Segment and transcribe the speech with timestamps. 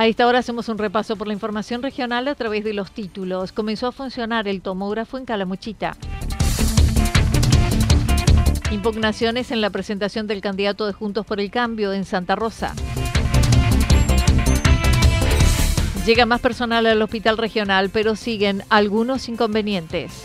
[0.00, 3.52] A esta hora hacemos un repaso por la información regional a través de los títulos.
[3.52, 5.94] Comenzó a funcionar el tomógrafo en Calamuchita.
[8.70, 12.74] Impugnaciones en la presentación del candidato de Juntos por el Cambio en Santa Rosa.
[16.06, 20.24] Llega más personal al hospital regional, pero siguen algunos inconvenientes.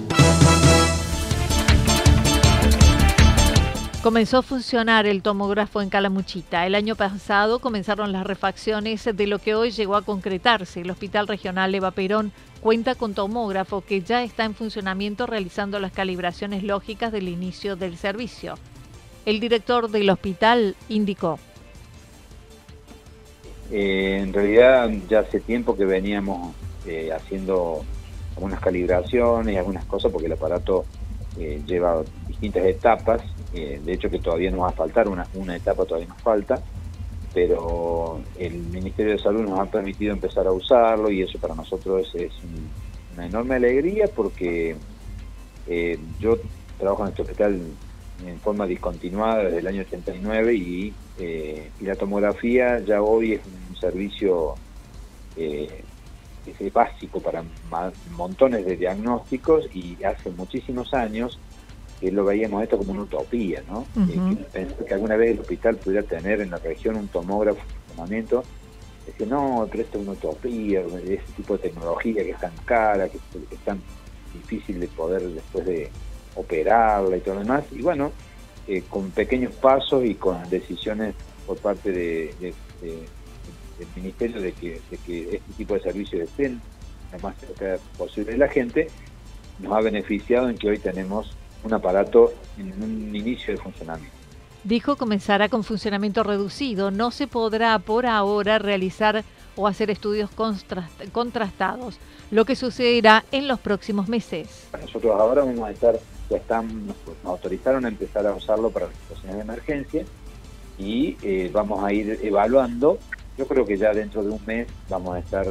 [4.03, 6.65] Comenzó a funcionar el tomógrafo en Calamuchita.
[6.65, 10.81] El año pasado comenzaron las refacciones de lo que hoy llegó a concretarse.
[10.81, 12.31] El Hospital Regional Eva Perón
[12.61, 17.95] cuenta con tomógrafo que ya está en funcionamiento realizando las calibraciones lógicas del inicio del
[17.95, 18.55] servicio.
[19.27, 21.37] El director del hospital indicó.
[23.69, 26.55] Eh, en realidad ya hace tiempo que veníamos
[26.87, 27.85] eh, haciendo
[28.35, 30.85] algunas calibraciones y algunas cosas porque el aparato
[31.39, 32.01] eh, lleva
[32.41, 33.21] distintas etapas,
[33.53, 36.59] de hecho que todavía nos va a faltar, una, una etapa todavía nos falta,
[37.33, 42.11] pero el Ministerio de Salud nos ha permitido empezar a usarlo y eso para nosotros
[42.15, 42.31] es,
[43.13, 44.75] una enorme alegría porque
[46.19, 46.37] yo
[46.79, 47.61] trabajo en este hospital
[48.25, 53.75] en forma discontinuada desde el año 89 y, y la tomografía ya hoy es un
[53.75, 54.55] servicio
[55.37, 55.83] eh,
[56.59, 57.43] es básico para
[58.11, 61.39] montones de diagnósticos y hace muchísimos años
[62.01, 63.85] que lo veíamos esto como una utopía, ¿no?
[64.53, 68.43] Eh, que, alguna vez el hospital pudiera tener en la región un tomógrafo de funcionamiento,
[69.05, 73.07] decía, no, pero esto es una utopía, ese tipo de tecnología que es tan cara,
[73.07, 73.17] que,
[73.51, 73.79] es tan
[74.33, 75.89] difícil de poder después de
[76.35, 78.11] operarla y todo lo demás, y bueno,
[78.67, 81.13] eh, con pequeños pasos y con decisiones
[81.45, 82.53] por parte de
[83.81, 86.61] del Ministerio de que, este tipo de servicios estén
[87.11, 88.87] lo más cerca posible de la gente,
[89.59, 94.15] nos ha beneficiado en que hoy tenemos un aparato en un inicio de funcionamiento.
[94.63, 96.91] Dijo comenzará con funcionamiento reducido.
[96.91, 99.23] No se podrá por ahora realizar
[99.55, 100.29] o hacer estudios
[101.11, 101.97] contrastados,
[102.29, 104.67] lo que sucederá en los próximos meses.
[104.79, 106.95] Nosotros ahora vamos a estar, ya están, nos,
[107.25, 110.05] autorizaron a empezar a usarlo para las situaciones de emergencia
[110.77, 112.97] y eh, vamos a ir evaluando
[113.37, 115.47] yo creo que ya dentro de un mes vamos a estar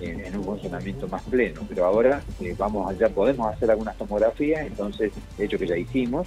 [0.00, 5.12] en, un funcionamiento más pleno, pero ahora eh, vamos ya podemos hacer algunas tomografías, entonces
[5.36, 6.26] de hecho que ya hicimos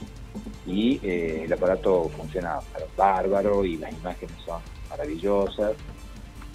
[0.66, 2.60] y eh, el aparato funciona
[2.98, 5.74] bárbaro y las imágenes son maravillosas.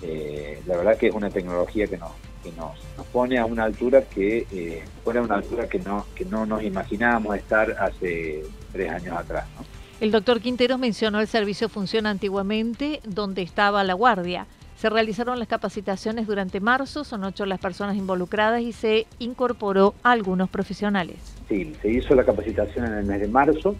[0.03, 2.13] Eh, la verdad que es una tecnología que nos,
[2.43, 6.45] que nos, nos pone a una altura que pone una altura que no que no
[6.45, 8.43] nos imaginábamos estar hace
[8.73, 9.47] tres años atrás.
[9.57, 9.65] ¿no?
[9.99, 14.47] El doctor Quinteros mencionó el servicio funciona antiguamente donde estaba la guardia.
[14.77, 20.13] Se realizaron las capacitaciones durante marzo, son ocho las personas involucradas y se incorporó a
[20.13, 21.17] algunos profesionales.
[21.49, 23.75] Sí, se hizo la capacitación en el mes de marzo,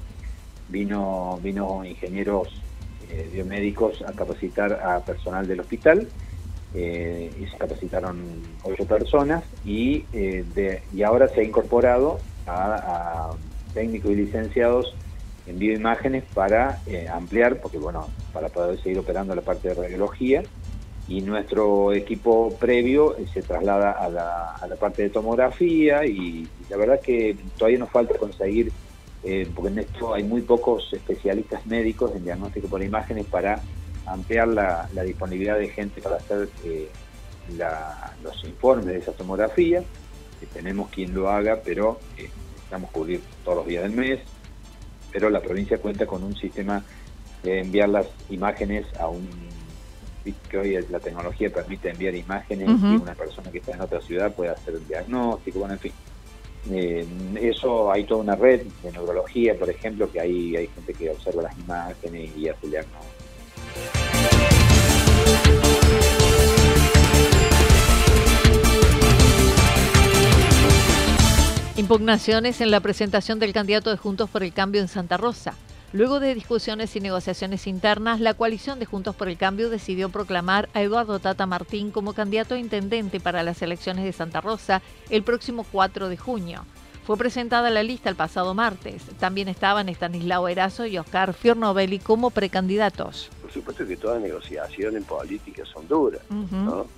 [0.69, 2.49] vino, vino ingenieros
[3.11, 6.09] eh, biomédicos a capacitar a personal del hospital.
[6.75, 8.19] Eh, y se capacitaron
[8.63, 13.31] ocho personas y, eh, y ahora se ha incorporado a,
[13.73, 14.95] técnicos y licenciados
[15.47, 20.43] envío imágenes para eh, ampliar, porque bueno, para poder seguir operando la parte de radiología
[21.09, 26.49] y nuestro equipo previo eh, se traslada a la, a la, parte de tomografía y,
[26.69, 28.73] la verdad que todavía nos falta conseguir
[29.29, 33.61] eh, porque en esto hay muy pocos especialistas médicos en diagnóstico por imágenes para
[34.07, 36.89] ampliar la, disponibilidad de gente para hacer eh,
[38.23, 39.83] los informes de esa tomografía,
[40.39, 44.21] que tenemos quien lo haga, pero eh, necesitamos cubrir todos los días del mes,
[45.11, 46.85] pero la provincia cuenta con un sistema
[47.43, 49.29] de enviar las imágenes a un
[50.33, 54.35] que hoy la tecnología permite enviar imágenes y una persona que está en otra ciudad
[54.35, 55.93] puede hacer el diagnóstico, bueno, en fin.
[56.71, 57.07] Eh,
[57.41, 61.43] eso hay toda una red de neurología, por ejemplo, que ahí hay gente que observa
[61.43, 63.17] las imágenes y hace el diagnóstico.
[71.77, 75.55] Impugnaciones en la presentación del candidato de Juntos por el Cambio en Santa Rosa.
[75.97, 80.69] Luego de discusiones y negociaciones internas, la coalición de Juntos por el Cambio decidió proclamar
[80.75, 85.23] a Eduardo Tata Martín como candidato a intendente para las elecciones de Santa Rosa el
[85.23, 86.67] próximo 4 de junio.
[87.07, 89.05] Fue presentada la lista el pasado martes.
[89.19, 93.31] También estaban Estanislao Erazo y Oscar Fiornovelli como precandidatos.
[93.41, 96.89] Por supuesto que toda negociación en política son duras, ¿no?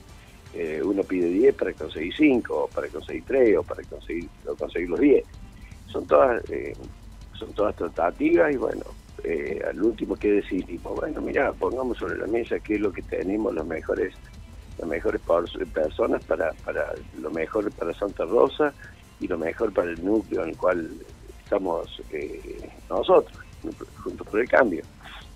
[0.54, 4.28] Eh, uno pide 10 para conseguir 5, o para conseguir 3, o para conseguir,
[4.58, 5.24] conseguir los 10.
[5.86, 6.72] Son todas, eh,
[7.38, 8.84] son todas tratativas y bueno,
[9.24, 13.02] eh, al último que decidimos, bueno, mira, pongamos sobre la mesa qué es lo que
[13.02, 14.14] tenemos, los mejores
[14.78, 15.20] las mejores
[15.72, 18.72] personas para, para lo mejor para Santa Rosa
[19.18, 20.88] y lo mejor para el núcleo en el cual
[21.42, 22.00] estamos
[22.88, 23.36] nosotros,
[24.02, 24.82] juntos por el cambio.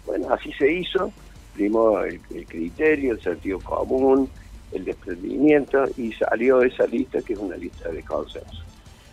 [0.06, 1.12] Bueno, así se hizo,
[1.56, 4.28] dimos el criterio, el sentido común,
[4.72, 8.62] el desprendimiento y salió esa lista que es una lista de consenso.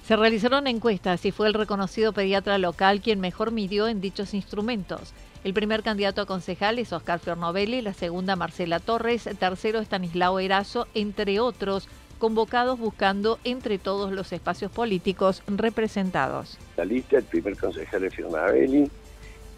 [0.10, 5.14] Se realizaron encuestas y fue el reconocido pediatra local quien mejor midió en dichos instrumentos.
[5.44, 10.88] El primer candidato a concejal es Oscar Fiornovelli, la segunda Marcela Torres, tercero Estanislao Erazo,
[10.96, 16.58] entre otros, convocados buscando entre todos los espacios políticos representados.
[16.76, 18.90] La lista, el primer concejal es Fiornovelli,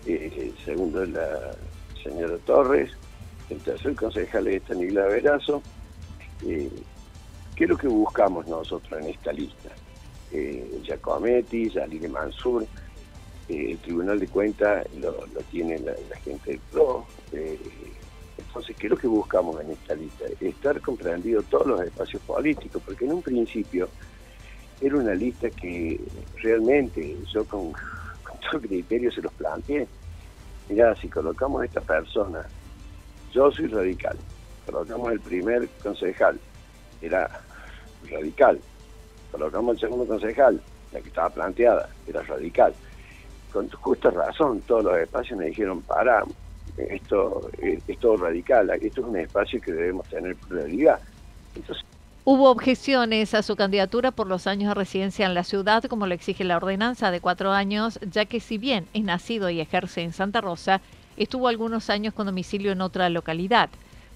[0.06, 1.56] eh, el segundo es la
[2.04, 2.92] señora Torres,
[3.50, 5.64] el tercer concejal es Estanislao Erazo,
[6.46, 6.70] eh,
[7.56, 9.70] ¿Qué es lo que buscamos nosotros en esta lista?
[10.34, 12.64] Eh, Giacometti, Yaline Mansur,
[13.50, 15.14] eh, el Tribunal de Cuentas lo,
[15.52, 15.94] tiene la,
[16.24, 17.06] gente del PRO.
[17.34, 17.60] Eh,
[18.38, 20.26] entonces, ¿qué es lo que buscamos en esta lista?
[20.40, 23.90] Estar comprendido todos los espacios políticos, porque en un principio
[24.80, 26.00] era una lista que
[26.38, 29.88] realmente yo con, con todo criterio se los planteé.
[30.70, 32.46] Mirá, si colocamos a esta persona,
[33.34, 34.18] yo soy radical,
[34.66, 36.40] colocamos el primer concejal,
[37.02, 37.42] era
[38.10, 38.60] radical,
[39.32, 40.62] colocamos el segundo concejal,
[40.92, 42.74] la que estaba planteada, era radical.
[43.52, 46.24] Con justa razón, todos los espacios me dijeron, para,
[46.78, 51.00] esto es, todo radical, esto es un espacio que debemos tener prioridad.
[52.24, 56.14] Hubo objeciones a su candidatura por los años de residencia en la ciudad, como lo
[56.14, 60.14] exige la ordenanza de cuatro años, ya que si bien es nacido y ejerce en
[60.14, 60.82] Santa Rosa,
[61.18, 63.70] estuvo algunos años con domicilio en otra localidad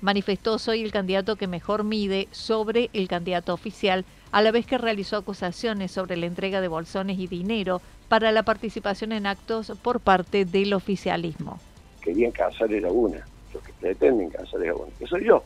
[0.05, 4.77] manifestó soy el candidato que mejor mide sobre el candidato oficial, a la vez que
[4.77, 9.99] realizó acusaciones sobre la entrega de bolsones y dinero para la participación en actos por
[9.99, 11.59] parte del oficialismo.
[12.01, 15.43] Querían casar era una, los que pretenden casar era una, que soy yo.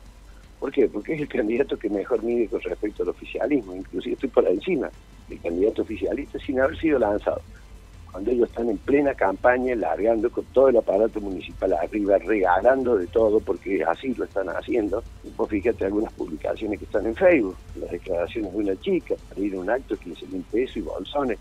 [0.59, 0.89] ¿Por qué?
[0.89, 4.89] Porque es el candidato que mejor mide con respecto al oficialismo, inclusive estoy por encima
[5.29, 7.41] del candidato oficialista sin haber sido lanzado
[8.11, 13.07] cuando ellos están en plena campaña, largando con todo el aparato municipal arriba, regalando de
[13.07, 15.03] todo, porque así lo están haciendo.
[15.35, 19.55] Pues fíjate algunas publicaciones que están en Facebook, las declaraciones de una chica para ir
[19.55, 21.37] a un acto, 15 mil pesos y bolsones.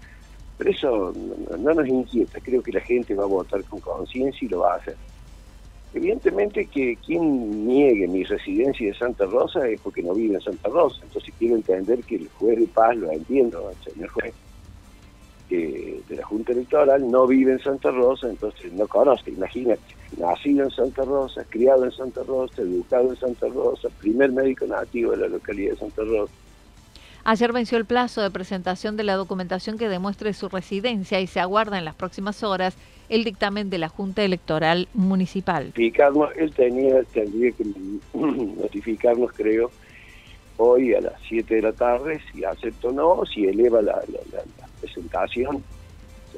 [0.59, 1.12] Pero eso
[1.59, 4.75] no, nos inquieta, creo que la gente va a votar con conciencia y lo va
[4.75, 4.97] a hacer.
[5.95, 10.69] Evidentemente que quien niegue mi residencia de Santa Rosa es porque no vive en Santa
[10.69, 14.35] Rosa, entonces quiero entender que el juez de paz lo entiendo, señor juez
[16.09, 19.83] de la Junta Electoral no vive en Santa Rosa, entonces no conoce, imagínate,
[20.17, 25.12] nacido en Santa Rosa, criado en Santa Rosa, educado en Santa Rosa, primer médico nativo
[25.12, 26.33] de la localidad de Santa Rosa.
[27.25, 31.41] Ayer venció el plazo de presentación de la documentación que demuestre su residencia y se
[31.41, 32.75] aguarda en las próximas horas
[33.11, 35.73] el dictamen de la Junta Electoral Municipal.
[35.77, 37.65] él tenía, tendría que
[38.15, 39.71] notificarnos, creo,
[40.59, 44.03] hoy a las 7 de la tarde, si acepta o no, si eleva la,
[44.81, 45.62] presentación,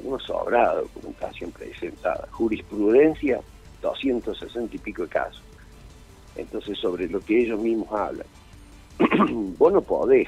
[0.01, 2.27] tenemos sobrada documentación presentada.
[2.31, 3.39] Jurisprudencia,
[3.81, 5.43] 260 y pico de casos.
[6.35, 8.25] Entonces, sobre lo que ellos mismos hablan.
[9.57, 10.27] vos no podés,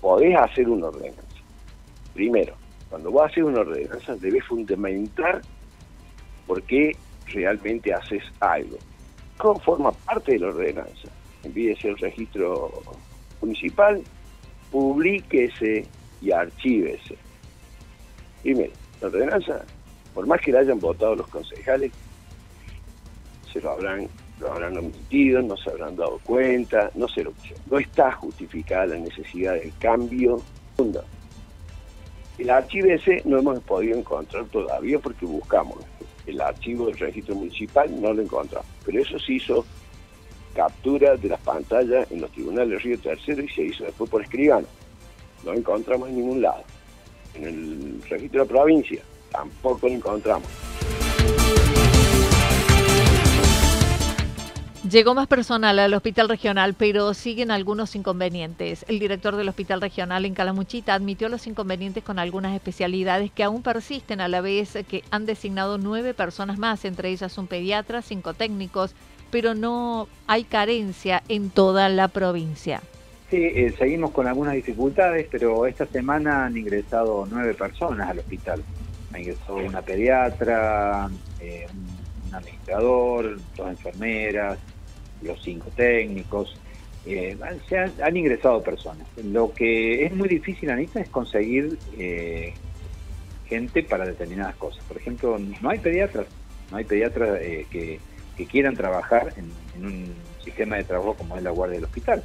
[0.00, 1.22] podés hacer una ordenanza.
[2.14, 2.54] Primero,
[2.88, 5.42] cuando vos haces una ordenanza, debes fundamentar
[6.46, 6.96] por qué
[7.26, 8.78] realmente haces algo.
[9.36, 11.08] ¿Cómo forma parte de la ordenanza?
[11.42, 12.82] Envíese el registro
[13.40, 14.02] municipal,
[14.70, 15.86] publíquese
[16.22, 17.16] y archívese.
[18.42, 18.83] Primero.
[19.00, 19.64] La ordenanza,
[20.14, 21.92] por más que la hayan votado los concejales,
[23.52, 24.08] se lo habrán,
[24.40, 27.32] lo habrán omitido, no se habrán dado cuenta, no sé lo
[27.70, 30.40] No está justificada la necesidad del cambio.
[32.36, 35.78] El archivo ese no hemos podido encontrar todavía porque buscamos
[36.26, 38.66] el archivo del registro municipal, no lo encontramos.
[38.84, 39.64] Pero eso se hizo
[40.54, 44.22] captura de las pantallas en los tribunales de Río Tercero y se hizo después por
[44.22, 44.66] escribano.
[45.44, 46.64] No encontramos en ningún lado.
[47.34, 50.48] En el registro de provincia tampoco lo encontramos.
[54.88, 58.84] Llegó más personal al hospital regional, pero siguen algunos inconvenientes.
[58.86, 63.62] El director del hospital regional en Calamuchita admitió los inconvenientes con algunas especialidades que aún
[63.62, 68.34] persisten a la vez que han designado nueve personas más, entre ellas un pediatra, cinco
[68.34, 68.94] técnicos,
[69.30, 72.82] pero no hay carencia en toda la provincia.
[73.30, 78.62] Sí, eh, seguimos con algunas dificultades, pero esta semana han ingresado nueve personas al hospital.
[79.12, 81.08] Ha ingresado una pediatra,
[81.40, 81.66] eh,
[82.28, 84.58] un administrador, dos enfermeras,
[85.22, 86.56] los cinco técnicos,
[87.06, 87.36] eh,
[87.68, 89.06] se han, ingresado personas.
[89.22, 92.54] Lo que es muy difícil, Anita, es conseguir eh,
[93.46, 94.82] gente para determinadas cosas.
[94.84, 96.26] Por ejemplo, no hay pediatras,
[96.70, 98.00] no hay pediatras eh, que,
[98.46, 102.22] quieran trabajar en, un sistema de trabajo como es la guardia del hospital.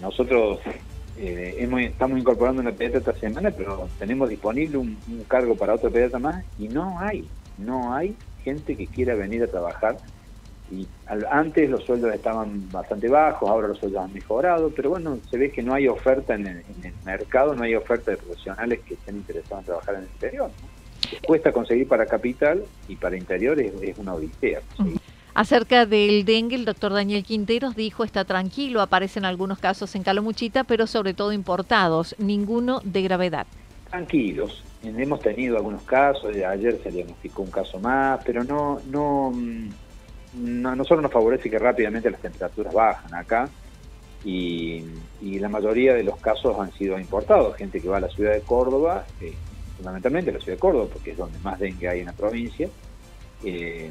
[0.00, 0.60] Nosotros
[1.18, 4.96] estamos incorporando una pediatra esta semana, pero tenemos disponible un,
[5.28, 7.26] cargo para otro pediatra más y no hay,
[7.58, 9.96] no hay gente que quiera venir a trabajar
[10.70, 10.86] y
[11.30, 15.50] antes los sueldos estaban bastante bajos, ahora los sueldos han mejorado, pero bueno, se ve
[15.50, 16.64] que no hay oferta en el,
[17.04, 20.50] mercado, no hay oferta de profesionales que estén interesados en trabajar en el interior.
[21.24, 24.60] Cuesta conseguir para capital y para interior es, una odisea.
[25.36, 30.64] Acerca del dengue, el doctor Daniel Quinteros dijo está tranquilo, aparecen algunos casos en Calomuchita,
[30.64, 33.46] pero sobre todo importados, ninguno de gravedad.
[33.90, 40.66] Tranquilos, hemos tenido algunos casos, ayer se diagnosticó un caso más, pero no, no, mm,
[40.68, 43.46] a nosotros nos favorece que rápidamente las temperaturas bajan acá
[44.24, 44.86] y,
[45.20, 48.40] la mayoría de los casos han sido importados, gente que va a la ciudad de
[48.40, 49.34] Córdoba, eh,
[49.76, 52.70] fundamentalmente la ciudad de Córdoba, porque es donde más dengue hay en la provincia.
[53.44, 53.90] Eh,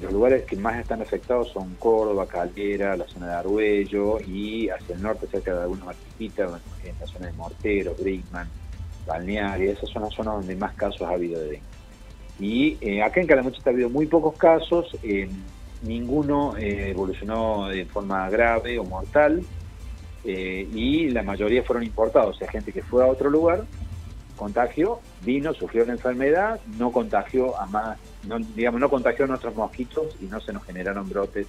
[0.00, 4.94] los lugares que más están afectados son Córdoba, Caldera, la zona de Arguello y hacia
[4.94, 8.48] el norte, cerca de algunas marquitas, en la zona de Mortero, Brinkman,
[9.06, 11.78] Balnearia, esas son las zonas donde más casos ha habido de dengue.
[12.38, 15.28] Y eh, acá en Calamuchita ha habido muy pocos casos, eh,
[15.82, 19.42] ninguno eh, evolucionó de forma grave o mortal,
[20.24, 23.64] y la mayoría fueron importados, o sea, gente que fue a otro lugar,
[24.38, 29.54] contagió, vino, sufrió la enfermedad, no contagió a más, no, digamos, no contagió a nuestros
[29.54, 31.46] mosquitos y no se nos generaron brotes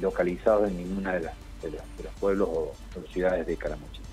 [0.00, 2.72] localizados en ninguna de, las, de, los, pueblos o,
[3.12, 4.06] ciudades de Calamuchita.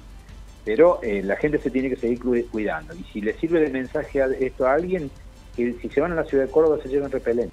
[0.65, 2.19] Pero la gente se tiene que seguir
[2.50, 2.95] cuidando.
[2.95, 5.12] Y si le sirve de mensaje esto a alguien,
[5.55, 7.52] que si se van a la ciudad de Córdoba se llevan repelente.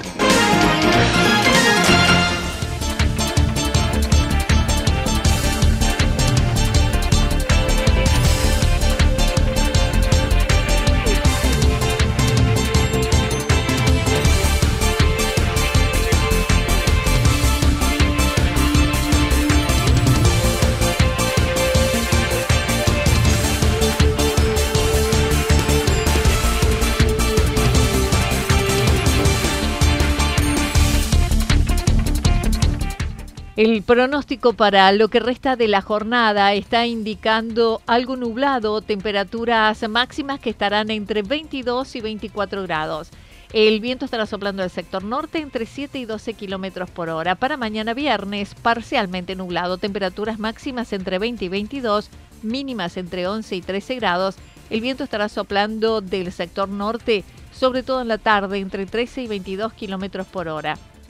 [33.81, 40.39] El pronóstico para lo que resta de la jornada está indicando algo nublado, temperaturas máximas
[40.39, 43.09] que estarán entre 22 y 24 grados.
[43.53, 47.33] El viento estará soplando del sector norte entre 7 y 12 kilómetros por hora.
[47.33, 52.11] Para mañana viernes, parcialmente nublado, temperaturas máximas entre 20 y 22,
[52.43, 54.35] mínimas entre 11 y 13 grados.
[54.69, 59.27] El viento estará soplando del sector norte, sobre todo en la tarde, entre 13 y
[59.27, 60.77] 22 kilómetros por hora.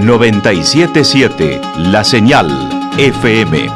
[0.00, 2.48] 977 La Señal
[2.98, 3.68] FM.